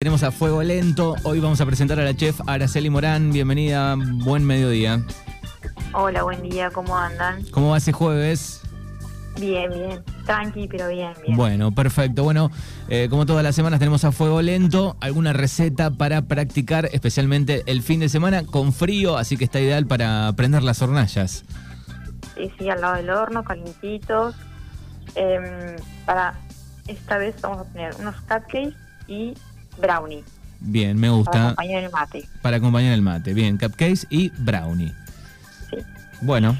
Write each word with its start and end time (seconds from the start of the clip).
Tenemos 0.00 0.22
a 0.22 0.30
Fuego 0.30 0.62
Lento. 0.62 1.16
Hoy 1.24 1.40
vamos 1.40 1.60
a 1.60 1.66
presentar 1.66 1.98
a 1.98 2.04
la 2.04 2.14
chef 2.14 2.40
Araceli 2.46 2.88
Morán. 2.88 3.32
Bienvenida, 3.32 3.96
buen 3.96 4.44
mediodía. 4.44 5.02
Hola, 5.92 6.22
buen 6.22 6.40
día, 6.40 6.70
¿cómo 6.70 6.96
andan? 6.96 7.44
¿Cómo 7.50 7.70
va 7.70 7.78
ese 7.78 7.90
jueves? 7.90 8.62
Bien, 9.40 9.68
bien, 9.68 10.04
tranqui, 10.24 10.68
pero 10.68 10.86
bien, 10.86 11.14
bien. 11.24 11.36
Bueno, 11.36 11.72
perfecto. 11.72 12.22
Bueno, 12.22 12.52
eh, 12.88 13.08
como 13.10 13.26
todas 13.26 13.42
las 13.42 13.56
semanas 13.56 13.80
tenemos 13.80 14.04
a 14.04 14.12
Fuego 14.12 14.40
Lento, 14.40 14.96
alguna 15.00 15.32
receta 15.32 15.90
para 15.90 16.22
practicar, 16.22 16.88
especialmente 16.92 17.64
el 17.66 17.82
fin 17.82 17.98
de 17.98 18.08
semana 18.08 18.46
con 18.46 18.72
frío, 18.72 19.16
así 19.16 19.36
que 19.36 19.42
está 19.42 19.58
ideal 19.58 19.88
para 19.88 20.32
prender 20.36 20.62
las 20.62 20.80
hornallas. 20.80 21.44
Sí, 22.36 22.52
sí, 22.56 22.70
al 22.70 22.82
lado 22.82 22.94
del 22.94 23.10
horno, 23.10 23.42
calientitos. 23.42 24.36
Em, 25.16 25.74
para 26.06 26.34
esta 26.86 27.18
vez 27.18 27.34
vamos 27.42 27.62
a 27.62 27.64
poner 27.64 27.96
unos 27.98 28.14
cupcakes 28.20 28.76
y 29.08 29.34
brownie. 29.80 30.24
Bien, 30.60 30.96
me 30.98 31.08
Para 31.08 31.16
gusta. 31.16 31.44
acompañar 31.46 31.84
el 31.84 31.90
mate. 31.90 32.28
Para 32.42 32.56
acompañar 32.56 32.92
el 32.94 33.02
mate. 33.02 33.32
Bien, 33.34 33.56
cupcakes 33.58 34.06
y 34.10 34.30
brownie. 34.38 34.92
Sí. 35.70 35.76
Bueno, 36.22 36.56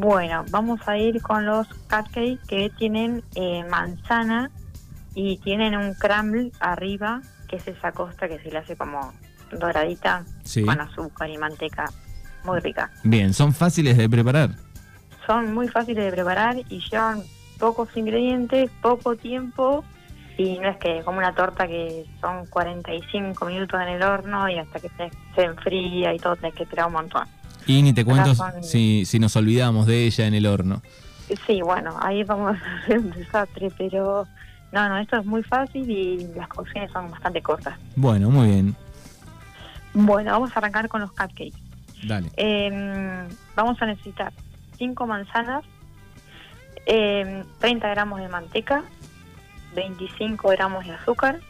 Bueno, 0.00 0.44
vamos 0.50 0.80
a 0.86 0.96
ir 0.96 1.20
con 1.20 1.44
los 1.44 1.66
cupcakes 1.68 2.38
que 2.48 2.70
tienen 2.78 3.22
eh, 3.34 3.64
manzana 3.68 4.50
y 5.14 5.38
tienen 5.38 5.76
un 5.76 5.92
crumble 5.94 6.52
arriba, 6.60 7.20
que 7.48 7.56
es 7.56 7.68
esa 7.68 7.92
costra 7.92 8.28
que 8.28 8.38
se 8.38 8.50
le 8.50 8.58
hace 8.58 8.76
como 8.76 9.12
doradita 9.58 10.24
sí. 10.44 10.64
con 10.64 10.80
azúcar 10.80 11.28
y 11.28 11.36
manteca. 11.36 11.90
Muy 12.44 12.60
rica. 12.60 12.90
Bien, 13.04 13.34
son 13.34 13.52
fáciles 13.52 13.96
de 13.96 14.08
preparar. 14.08 14.50
Son 15.26 15.52
muy 15.52 15.68
fáciles 15.68 16.04
de 16.04 16.10
preparar 16.10 16.56
y 16.68 16.80
llevan 16.90 17.22
pocos 17.58 17.88
ingredientes, 17.96 18.70
poco 18.80 19.14
tiempo 19.16 19.84
y 20.36 20.58
no 20.58 20.68
es 20.68 20.76
que 20.78 21.02
como 21.02 21.18
una 21.18 21.34
torta 21.34 21.66
que 21.66 22.06
son 22.20 22.46
45 22.46 23.44
minutos 23.46 23.80
en 23.80 23.88
el 23.88 24.02
horno 24.02 24.48
y 24.48 24.58
hasta 24.58 24.80
que 24.80 24.88
se, 24.90 25.10
se 25.34 25.44
enfría 25.44 26.14
y 26.14 26.18
todo 26.18 26.36
tenés 26.36 26.54
que 26.54 26.62
esperar 26.64 26.86
un 26.86 26.94
montón. 26.94 27.26
Y 27.66 27.82
ni 27.82 27.92
te 27.92 28.04
cuento 28.04 28.34
son- 28.34 28.62
si, 28.62 29.04
si 29.04 29.18
nos 29.18 29.36
olvidamos 29.36 29.86
de 29.86 30.04
ella 30.06 30.26
en 30.26 30.34
el 30.34 30.46
horno. 30.46 30.82
Sí, 31.46 31.60
bueno, 31.62 31.96
ahí 32.02 32.24
vamos 32.24 32.56
a 32.62 32.82
hacer 32.82 32.98
un 32.98 33.10
desastre, 33.10 33.70
pero 33.78 34.26
no, 34.72 34.88
no, 34.88 34.98
esto 34.98 35.18
es 35.18 35.24
muy 35.26 35.42
fácil 35.42 35.88
y 35.88 36.26
las 36.34 36.48
cocciones 36.48 36.90
son 36.90 37.10
bastante 37.10 37.40
cortas. 37.42 37.78
Bueno, 37.94 38.30
muy 38.30 38.48
bien. 38.48 38.76
Bueno, 39.94 40.32
vamos 40.32 40.50
a 40.54 40.58
arrancar 40.58 40.88
con 40.88 41.02
los 41.02 41.10
cupcakes. 41.10 41.52
Dale. 42.04 42.30
Eh, 42.36 43.28
vamos 43.54 43.80
a 43.80 43.86
necesitar 43.86 44.32
5 44.78 45.06
manzanas, 45.06 45.62
eh, 46.86 47.44
30 47.60 47.88
gramos 47.90 48.18
de 48.20 48.28
manteca, 48.28 48.82
25 49.74 50.48
gramos 50.48 50.84
de 50.86 50.92
azúcar, 50.92 51.40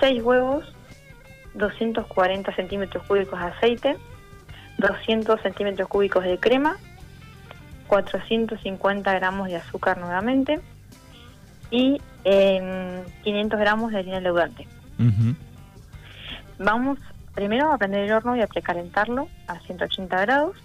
6 0.00 0.22
huevos, 0.22 0.72
240 1.54 2.54
centímetros 2.54 3.04
cúbicos 3.06 3.38
de 3.38 3.46
aceite, 3.46 3.96
200 4.78 5.40
centímetros 5.40 5.88
cúbicos 5.88 6.24
de 6.24 6.38
crema, 6.38 6.76
450 7.88 9.12
gramos 9.14 9.48
de 9.48 9.56
azúcar 9.56 9.98
nuevamente 9.98 10.60
y 11.70 12.00
eh, 12.24 13.02
500 13.22 13.60
gramos 13.60 13.92
de 13.92 13.98
harina 13.98 14.20
leudante. 14.20 14.66
Vamos 16.58 16.98
primero 17.34 17.72
a 17.72 17.78
prender 17.78 18.04
el 18.04 18.12
horno 18.12 18.36
y 18.36 18.40
a 18.40 18.46
precalentarlo 18.46 19.28
a 19.46 19.58
180 19.60 20.20
grados. 20.20 20.56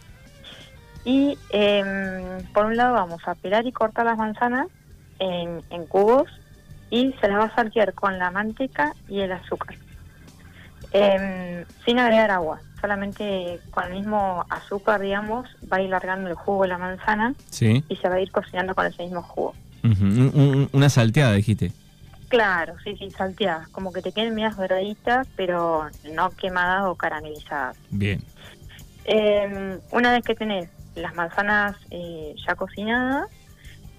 Y 1.05 1.37
em, 1.51 2.43
por 2.53 2.65
un 2.65 2.75
lado 2.75 2.93
vamos 2.93 3.25
a 3.27 3.35
pelar 3.35 3.65
y 3.65 3.71
cortar 3.71 4.05
las 4.05 4.17
manzanas 4.17 4.67
en, 5.19 5.61
en 5.69 5.85
cubos 5.85 6.29
y 6.89 7.13
se 7.19 7.27
las 7.27 7.39
va 7.39 7.43
a 7.45 7.55
saltear 7.55 7.93
con 7.93 8.17
la 8.17 8.31
manteca 8.31 8.93
y 9.07 9.21
el 9.21 9.31
azúcar. 9.31 9.75
Em, 10.91 11.65
sin 11.85 11.99
agregar 11.99 12.31
agua, 12.31 12.61
solamente 12.79 13.59
con 13.71 13.85
el 13.85 13.93
mismo 13.93 14.45
azúcar, 14.49 15.01
digamos, 15.01 15.47
va 15.71 15.77
a 15.77 15.81
ir 15.81 15.89
largando 15.89 16.29
el 16.29 16.35
jugo 16.35 16.63
de 16.63 16.69
la 16.69 16.77
manzana 16.77 17.33
Sí. 17.49 17.83
y 17.89 17.95
se 17.97 18.07
va 18.07 18.15
a 18.15 18.21
ir 18.21 18.31
cocinando 18.31 18.73
con 18.73 18.85
ese 18.85 19.03
mismo 19.03 19.21
jugo. 19.21 19.53
Un- 19.83 20.31
un- 20.33 20.69
una 20.73 20.89
salteada, 20.89 21.33
dijiste. 21.33 21.71
Claro, 22.29 22.75
sí, 22.83 22.95
sí, 22.97 23.09
salteadas, 23.11 23.69
como 23.69 23.93
que 23.93 24.01
te 24.01 24.11
queden 24.11 24.35
medias 24.35 24.57
doraditas, 24.57 25.27
pero 25.35 25.87
no 26.13 26.29
quemadas 26.31 26.83
o 26.85 26.95
caramelizadas. 26.95 27.77
Bien. 27.89 28.21
Eh, 29.05 29.79
una 29.91 30.11
vez 30.11 30.23
que 30.23 30.35
tenés 30.35 30.69
las 30.95 31.15
manzanas 31.15 31.75
eh, 31.91 32.35
ya 32.45 32.55
cocinadas, 32.55 33.27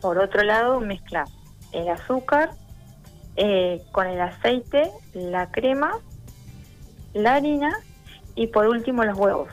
por 0.00 0.19
otro 0.19 0.43
lado 0.43 0.81
mezclas 0.81 1.31
el 1.72 1.88
azúcar 1.88 2.50
eh, 3.41 3.81
con 3.93 4.09
el 4.09 4.21
aceite, 4.21 4.91
la 5.15 5.50
crema, 5.53 5.93
la 7.15 7.37
harina 7.37 7.72
y 8.34 8.49
por 8.49 8.66
último 8.66 9.04
los 9.04 9.16
huevos. 9.16 9.49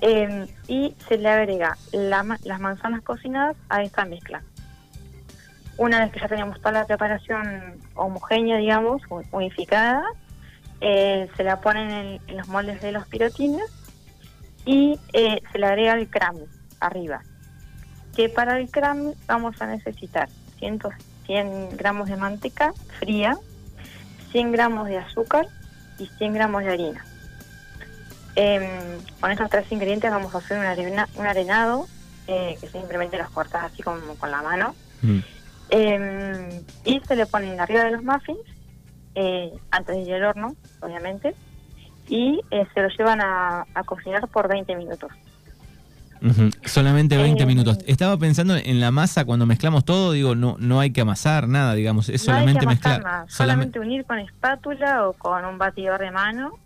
Eh, 0.00 0.46
y 0.66 0.96
se 1.06 1.18
le 1.18 1.28
agrega 1.28 1.76
la 1.92 2.38
las 2.44 2.60
manzanas 2.60 3.02
cocinadas 3.02 3.56
a 3.68 3.82
esta 3.82 4.06
mezcla. 4.06 4.42
Una 5.76 6.00
vez 6.00 6.12
que 6.12 6.20
ya 6.20 6.28
tenemos 6.28 6.58
toda 6.58 6.72
la 6.72 6.86
preparación 6.86 7.78
homogénea, 7.94 8.56
digamos, 8.56 9.02
unificada, 9.32 10.02
eh, 10.80 11.28
se 11.36 11.44
la 11.44 11.60
ponen 11.60 12.20
en, 12.26 12.36
los 12.38 12.48
moldes 12.48 12.80
de 12.80 12.92
los 12.92 13.06
pirotines 13.06 13.70
y 14.64 14.98
eh, 15.12 15.42
se 15.52 15.58
le 15.58 15.66
agrega 15.66 15.92
el 15.92 16.08
crumble 16.08 16.46
arriba. 16.80 17.20
Que 18.16 18.30
para 18.30 18.58
el 18.58 18.70
crumble 18.70 19.14
vamos 19.26 19.60
a 19.60 19.66
necesitar 19.66 20.30
100, 20.58 20.78
100 21.34 21.76
gramos 21.76 22.08
de 22.08 22.16
manteca 22.16 22.72
fría, 22.98 23.36
100 24.32 24.50
gramos 24.50 24.88
de 24.88 24.98
azúcar 24.98 25.46
y 25.96 26.06
100 26.06 26.34
gramos 26.34 26.64
de 26.64 26.72
harina. 26.72 27.04
Em, 28.34 28.98
con 29.20 29.30
estos 29.30 29.48
tres 29.48 29.70
ingredientes 29.70 30.10
vamos 30.10 30.34
a 30.34 30.38
hacer 30.38 30.58
un, 30.58 30.64
arena- 30.64 31.08
un 31.14 31.26
arenado 31.28 31.86
eh, 32.26 32.56
que 32.60 32.68
simplemente 32.68 33.16
los 33.16 33.30
cortas 33.30 33.62
así 33.62 33.80
como 33.80 34.16
con 34.16 34.32
la 34.32 34.42
mano. 34.42 34.74
Mm. 35.02 35.18
Eh, 35.70 36.62
y 36.84 37.00
se 37.06 37.14
le 37.14 37.26
ponen 37.26 37.60
arriba 37.60 37.84
de 37.84 37.92
los 37.92 38.02
muffins, 38.02 38.40
eh, 39.14 39.52
antes 39.70 39.94
de 39.94 40.02
ir 40.02 40.14
al 40.14 40.24
horno, 40.24 40.56
obviamente, 40.80 41.36
y 42.08 42.40
eh, 42.50 42.66
se 42.74 42.82
lo 42.82 42.88
llevan 42.88 43.20
a, 43.20 43.64
a 43.72 43.84
cocinar 43.84 44.26
por 44.26 44.48
20 44.48 44.74
minutos. 44.74 45.12
Solamente 46.64 47.16
20 47.16 47.42
Eh, 47.42 47.46
minutos. 47.46 47.78
Estaba 47.86 48.16
pensando 48.16 48.56
en 48.56 48.80
la 48.80 48.90
masa 48.90 49.24
cuando 49.24 49.46
mezclamos 49.46 49.84
todo, 49.84 50.12
digo, 50.12 50.34
no, 50.34 50.56
no 50.58 50.80
hay 50.80 50.90
que 50.90 51.00
amasar 51.00 51.48
nada, 51.48 51.74
digamos, 51.74 52.08
es 52.08 52.26
no 52.26 52.34
hay 52.34 52.40
solamente 52.40 52.66
mezclar. 52.66 53.02
nada, 53.02 53.24
Solamente- 53.28 53.80
unir 53.80 54.04
con 54.04 54.18
espátula 54.18 55.08
o 55.08 55.12
con 55.14 55.44
un 55.44 55.58
batidor 55.58 56.00
de 56.00 56.10
mano, 56.10 56.58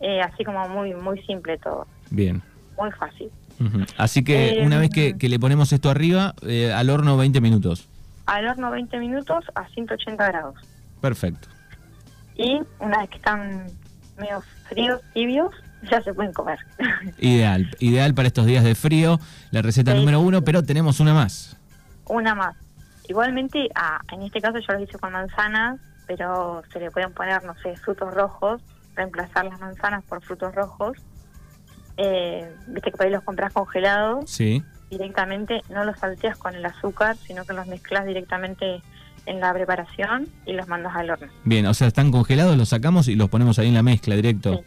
eh, 0.00 0.20
así 0.20 0.44
como 0.44 0.68
muy 0.68 0.94
muy 0.94 1.20
simple 1.22 1.58
todo, 1.58 1.86
Bien. 2.10 2.42
muy 2.78 2.90
fácil. 2.92 3.30
Así 3.96 4.22
que 4.22 4.60
Eh, 4.60 4.64
una 4.66 4.78
vez 4.78 4.90
que, 4.90 5.16
que 5.18 5.28
le 5.28 5.38
ponemos 5.40 5.72
esto 5.72 5.90
arriba, 5.90 6.34
eh, 6.42 6.72
al 6.72 6.90
horno 6.90 7.16
20 7.16 7.40
minutos. 7.40 7.88
Al 8.26 8.46
horno 8.46 8.70
20 8.70 8.98
minutos 8.98 9.44
a 9.54 9.66
180 9.68 10.26
grados. 10.28 10.54
Perfecto. 11.00 11.48
Y 12.36 12.60
una 12.78 12.98
vez 12.98 13.08
que 13.10 13.16
están 13.16 13.66
medio 14.16 14.42
fríos, 14.68 15.00
tibios, 15.12 15.52
ya 15.90 16.02
se 16.02 16.12
pueden 16.14 16.32
comer. 16.32 16.58
Ideal. 17.18 17.70
Ideal 17.78 18.14
para 18.14 18.28
estos 18.28 18.46
días 18.46 18.64
de 18.64 18.74
frío, 18.74 19.18
la 19.50 19.62
receta 19.62 19.92
Sí. 19.92 19.98
número 19.98 20.20
uno, 20.20 20.42
pero 20.42 20.62
tenemos 20.62 21.00
una 21.00 21.14
más. 21.14 21.56
Una 22.06 22.34
más. 22.34 22.56
Igualmente, 23.08 23.68
ah, 23.74 24.00
en 24.12 24.22
este 24.22 24.40
caso 24.40 24.58
yo 24.58 24.74
lo 24.74 24.80
hice 24.80 24.98
con 24.98 25.12
manzanas, 25.12 25.78
pero 26.06 26.62
se 26.72 26.80
le 26.80 26.90
pueden 26.90 27.12
poner, 27.12 27.42
no 27.44 27.54
sé, 27.62 27.76
frutos 27.76 28.12
rojos, 28.14 28.60
reemplazar 28.94 29.44
las 29.46 29.60
manzanas 29.60 30.02
por 30.04 30.22
frutos 30.22 30.54
rojos. 30.54 30.96
Eh, 31.96 32.48
Viste 32.68 32.90
que 32.90 32.96
por 32.96 33.06
ahí 33.06 33.12
los 33.12 33.24
compras 33.24 33.52
congelados, 33.52 34.30
Sí. 34.30 34.62
directamente 34.90 35.62
no 35.70 35.84
los 35.84 35.98
salteas 35.98 36.36
con 36.38 36.54
el 36.54 36.64
azúcar, 36.64 37.16
sino 37.16 37.44
que 37.44 37.52
los 37.54 37.66
mezclas 37.66 38.06
directamente 38.06 38.82
en 39.26 39.40
la 39.40 39.52
preparación 39.52 40.28
y 40.46 40.52
los 40.52 40.68
mandas 40.68 40.94
al 40.96 41.10
horno. 41.10 41.28
Bien, 41.44 41.66
o 41.66 41.74
sea, 41.74 41.88
están 41.88 42.10
congelados, 42.12 42.56
los 42.56 42.68
sacamos 42.70 43.08
y 43.08 43.14
los 43.16 43.28
ponemos 43.28 43.58
ahí 43.58 43.68
en 43.68 43.74
la 43.74 43.82
mezcla 43.82 44.14
directo. 44.14 44.54
Sí. 44.54 44.60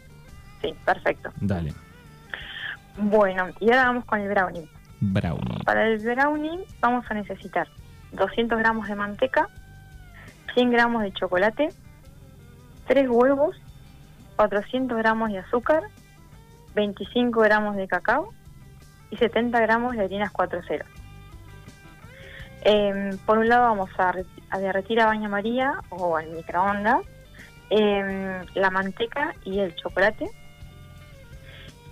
Sí, 0.62 0.74
perfecto. 0.84 1.30
Dale. 1.36 1.74
Bueno, 2.96 3.48
y 3.60 3.70
ahora 3.70 3.86
vamos 3.86 4.04
con 4.04 4.20
el 4.20 4.28
brownie. 4.28 4.68
Brownie. 5.00 5.64
Para 5.64 5.86
el 5.88 5.98
brownie 5.98 6.58
vamos 6.80 7.04
a 7.10 7.14
necesitar 7.14 7.66
200 8.12 8.58
gramos 8.58 8.86
de 8.88 8.94
manteca, 8.94 9.48
100 10.54 10.70
gramos 10.70 11.02
de 11.02 11.12
chocolate, 11.12 11.68
3 12.86 13.08
huevos, 13.10 13.56
400 14.36 14.96
gramos 14.98 15.30
de 15.32 15.38
azúcar, 15.38 15.82
25 16.74 17.40
gramos 17.40 17.76
de 17.76 17.88
cacao 17.88 18.32
y 19.10 19.16
70 19.16 19.58
gramos 19.60 19.96
de 19.96 20.04
harinas 20.04 20.32
4.0. 20.32 20.84
Eh, 22.64 23.10
por 23.26 23.38
un 23.38 23.48
lado 23.48 23.62
vamos 23.64 23.90
a, 23.98 24.12
re- 24.12 24.24
a 24.50 24.58
derretir 24.58 25.00
a 25.00 25.06
baño 25.06 25.28
María 25.28 25.72
o 25.88 26.16
al 26.16 26.30
microondas 26.30 27.00
eh, 27.70 28.40
la 28.54 28.70
manteca 28.70 29.34
y 29.44 29.58
el 29.58 29.74
chocolate. 29.74 30.30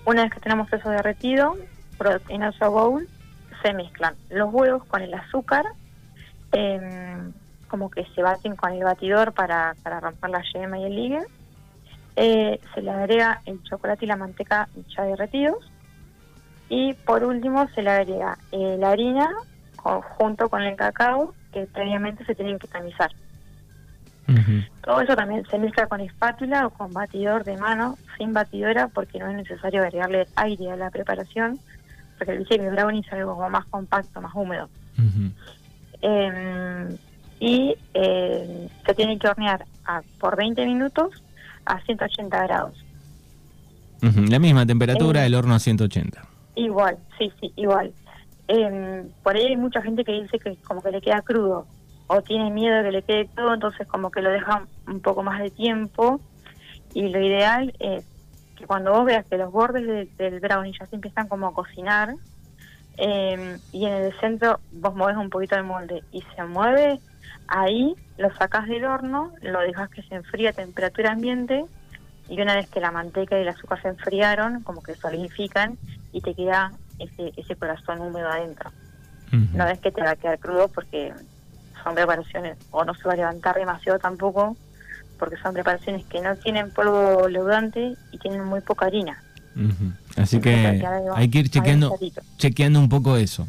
Una 0.04 0.22
vez 0.22 0.32
que 0.32 0.40
tenemos 0.40 0.72
eso 0.72 0.88
derretido, 0.90 1.56
pro- 1.96 2.22
en 2.28 2.42
otro 2.44 2.70
bowl 2.70 3.08
se 3.62 3.74
mezclan 3.74 4.16
los 4.28 4.52
huevos 4.52 4.86
con 4.86 5.02
el 5.02 5.12
azúcar, 5.14 5.64
eh, 6.52 6.80
como 7.68 7.90
que 7.90 8.06
se 8.14 8.22
baten 8.22 8.56
con 8.56 8.72
el 8.72 8.84
batidor 8.84 9.32
para, 9.34 9.76
para 9.82 10.00
romper 10.00 10.30
la 10.30 10.42
yema 10.54 10.78
y 10.78 10.84
el 10.84 10.96
ligue. 10.96 11.22
Eh, 12.16 12.60
se 12.74 12.82
le 12.82 12.90
agrega 12.90 13.42
el 13.46 13.62
chocolate 13.62 14.04
y 14.04 14.08
la 14.08 14.16
manteca 14.16 14.68
ya 14.96 15.04
derretidos. 15.04 15.72
Y 16.68 16.94
por 16.94 17.24
último 17.24 17.68
se 17.74 17.82
le 17.82 17.90
agrega 17.90 18.38
eh, 18.50 18.76
la 18.78 18.90
harina 18.90 19.28
junto 20.18 20.48
con 20.50 20.62
el 20.62 20.76
cacao 20.76 21.34
que 21.52 21.66
previamente 21.66 22.24
se 22.24 22.34
tienen 22.34 22.58
que 22.58 22.68
tamizar. 22.68 23.10
Todo 24.82 25.00
eso 25.00 25.16
también 25.16 25.44
se 25.50 25.58
mezcla 25.58 25.86
con 25.86 26.00
espátula 26.00 26.66
o 26.66 26.70
con 26.70 26.92
batidor 26.92 27.44
de 27.44 27.56
mano, 27.56 27.98
sin 28.16 28.32
batidora, 28.32 28.88
porque 28.88 29.18
no 29.18 29.28
es 29.28 29.36
necesario 29.36 29.82
agregarle 29.82 30.26
aire 30.36 30.70
a 30.70 30.76
la 30.76 30.90
preparación, 30.90 31.58
porque 32.18 32.32
el 32.32 32.44
de 32.44 32.70
brownie 32.70 33.00
es 33.00 33.12
algo 33.12 33.34
como 33.34 33.50
más 33.50 33.66
compacto, 33.66 34.20
más 34.20 34.34
húmedo. 34.34 34.68
Em, 36.02 36.96
y 37.40 37.74
eh, 37.94 38.68
se 38.84 38.94
tiene 38.94 39.18
que 39.18 39.28
hornear 39.28 39.64
por 40.18 40.36
20 40.36 40.64
minutos 40.66 41.10
a 41.64 41.80
180 41.80 42.42
grados. 42.46 42.84
La 44.00 44.38
misma 44.38 44.64
temperatura, 44.64 45.26
el 45.26 45.34
horno 45.34 45.54
a 45.54 45.58
180. 45.58 46.22
Igual, 46.54 46.96
sí, 47.18 47.30
sí, 47.40 47.52
igual. 47.56 47.92
Eh, 48.48 49.04
por 49.22 49.36
ahí 49.36 49.46
hay 49.46 49.56
mucha 49.56 49.82
gente 49.82 50.04
que 50.04 50.12
dice 50.12 50.38
que 50.38 50.56
como 50.56 50.82
que 50.82 50.90
le 50.90 51.00
queda 51.00 51.20
crudo 51.22 51.66
o 52.12 52.22
tiene 52.22 52.50
miedo 52.50 52.78
de 52.78 52.82
que 52.82 52.90
le 52.90 53.02
quede 53.02 53.26
crudo, 53.28 53.54
entonces 53.54 53.86
como 53.86 54.10
que 54.10 54.20
lo 54.20 54.30
deja 54.30 54.66
un 54.88 54.98
poco 54.98 55.22
más 55.22 55.40
de 55.40 55.50
tiempo 55.50 56.20
y 56.92 57.08
lo 57.08 57.24
ideal 57.24 57.72
es 57.78 58.04
que 58.56 58.66
cuando 58.66 58.90
vos 58.90 59.04
veas 59.04 59.24
que 59.26 59.38
los 59.38 59.52
bordes 59.52 60.08
del 60.18 60.40
brownie 60.40 60.72
ya 60.76 60.86
se 60.86 60.96
empiezan 60.96 61.28
como 61.28 61.46
a 61.46 61.54
cocinar 61.54 62.16
eh, 62.96 63.58
y 63.70 63.86
en 63.86 63.92
el 63.92 64.12
centro 64.18 64.58
vos 64.72 64.92
mueves 64.96 65.18
un 65.18 65.30
poquito 65.30 65.54
el 65.54 65.62
molde 65.62 66.02
y 66.10 66.20
se 66.34 66.42
mueve, 66.42 66.98
ahí 67.46 67.94
lo 68.18 68.34
sacas 68.34 68.66
del 68.66 68.86
horno, 68.86 69.30
lo 69.40 69.60
dejas 69.60 69.88
que 69.90 70.02
se 70.02 70.16
enfríe 70.16 70.48
a 70.48 70.52
temperatura 70.52 71.12
ambiente 71.12 71.64
y 72.28 72.40
una 72.42 72.56
vez 72.56 72.68
que 72.70 72.80
la 72.80 72.90
manteca 72.90 73.38
y 73.38 73.42
el 73.42 73.48
azúcar 73.50 73.80
se 73.82 73.88
enfriaron, 73.88 74.64
como 74.64 74.82
que 74.82 74.96
solidifican 74.96 75.78
y 76.10 76.22
te 76.22 76.34
queda 76.34 76.72
ese, 76.98 77.32
ese 77.36 77.54
corazón 77.54 78.00
húmedo 78.00 78.28
adentro. 78.28 78.72
No 79.30 79.64
es 79.68 79.78
que 79.78 79.92
te 79.92 80.02
va 80.02 80.10
a 80.10 80.16
quedar 80.16 80.40
crudo 80.40 80.66
porque 80.66 81.14
son 81.82 81.94
preparaciones, 81.94 82.56
o 82.70 82.84
no 82.84 82.94
se 82.94 83.04
va 83.04 83.12
a 83.12 83.16
levantar 83.16 83.56
demasiado 83.56 83.98
tampoco, 83.98 84.56
porque 85.18 85.36
son 85.36 85.52
preparaciones 85.54 86.04
que 86.06 86.20
no 86.20 86.34
tienen 86.36 86.70
polvo 86.70 87.28
leudante 87.28 87.94
y 88.12 88.18
tienen 88.18 88.44
muy 88.44 88.60
poca 88.60 88.86
harina. 88.86 89.22
Así 90.16 90.40
que 90.40 90.82
hay 91.14 91.28
que 91.28 91.38
ir 91.38 91.50
chequeando, 91.50 91.98
chequeando 92.38 92.80
un 92.80 92.88
poco 92.88 93.16
eso. 93.16 93.46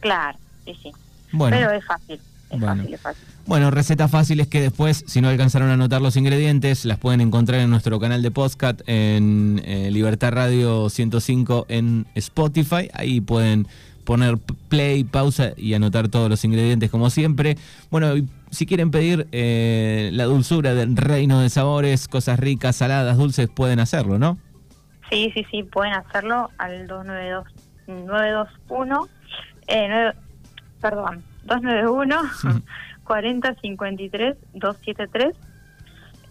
Claro, 0.00 0.38
sí, 0.64 0.78
sí. 0.82 0.92
Bueno. 1.32 1.56
Pero 1.56 1.72
es 1.72 1.84
fácil. 1.84 2.20
Es 2.50 2.60
fácil, 2.60 2.94
es 2.94 3.00
fácil. 3.00 3.24
Bueno, 3.46 3.70
recetas 3.70 4.10
fáciles 4.10 4.46
que 4.46 4.60
después, 4.60 5.04
si 5.06 5.20
no 5.20 5.28
alcanzaron 5.28 5.70
a 5.70 5.74
anotar 5.74 6.00
los 6.00 6.16
ingredientes, 6.16 6.84
las 6.84 6.98
pueden 6.98 7.20
encontrar 7.20 7.60
en 7.60 7.70
nuestro 7.70 7.98
canal 7.98 8.22
de 8.22 8.30
podcast 8.30 8.80
en 8.86 9.60
eh, 9.64 9.90
Libertad 9.90 10.32
Radio 10.32 10.88
105 10.88 11.66
en 11.68 12.06
Spotify. 12.14 12.88
Ahí 12.92 13.20
pueden 13.20 13.66
poner 14.04 14.38
play, 14.68 15.04
pausa 15.04 15.52
y 15.56 15.74
anotar 15.74 16.08
todos 16.08 16.28
los 16.30 16.44
ingredientes 16.44 16.90
como 16.90 17.10
siempre. 17.10 17.56
Bueno, 17.90 18.14
si 18.50 18.66
quieren 18.66 18.90
pedir 18.90 19.26
eh, 19.32 20.10
la 20.12 20.24
dulzura 20.24 20.74
del 20.74 20.96
reino 20.96 21.40
de 21.40 21.50
sabores, 21.50 22.08
cosas 22.08 22.38
ricas, 22.38 22.76
saladas, 22.76 23.16
dulces, 23.16 23.48
pueden 23.48 23.80
hacerlo, 23.80 24.18
¿no? 24.18 24.38
Sí, 25.10 25.30
sí, 25.34 25.44
sí, 25.50 25.62
pueden 25.62 25.94
hacerlo 25.94 26.50
al 26.58 26.86
292 26.86 27.44
921 27.86 29.08
eh, 29.66 30.12
perdón, 30.80 31.22
291 31.44 32.22
40 33.04 33.54
53 33.60 34.36
273 34.54 35.36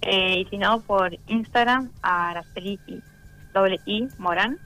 eh, 0.02 0.40
y 0.42 0.46
si 0.46 0.58
no 0.58 0.82
por 0.82 1.18
Instagram 1.28 1.90
a 2.02 2.32
Araceli 2.32 2.80
doble 3.54 3.80
I 3.86 4.08
Morán 4.18 4.58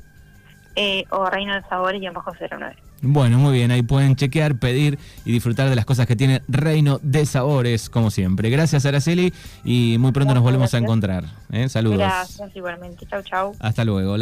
eh, 0.76 1.06
o 1.10 1.30
Reino 1.30 1.54
de 1.56 1.62
Sabores 1.64 2.02
y 2.02 2.06
en 2.06 2.14
bajo 2.14 2.32
09. 2.34 2.76
Bueno, 3.02 3.38
muy 3.38 3.54
bien, 3.54 3.72
ahí 3.72 3.84
pueden 3.84 4.16
chequear, 4.16 4.56
pedir 4.56 4.98
y 5.24 5.32
disfrutar 5.32 5.70
de 5.70 5.76
las 5.76 5.86
cosas 5.86 6.08
que 6.08 6.16
tiene 6.16 6.42
Reino 6.48 7.00
de 7.04 7.26
Sabores, 7.26 7.90
como 7.90 8.10
siempre. 8.10 8.50
Gracias, 8.50 8.86
Araceli, 8.86 9.34
y 9.64 9.98
muy 10.00 10.12
pronto 10.12 10.34
nos 10.34 10.44
volvemos 10.44 10.74
a 10.74 10.78
encontrar. 10.80 11.26
¿eh? 11.52 11.70
Saludos. 11.70 12.00
Gracias, 12.00 12.56
igualmente. 12.56 13.06
Chau, 13.06 13.22
chau. 13.22 13.56
Hasta 13.60 13.86
luego. 13.86 14.16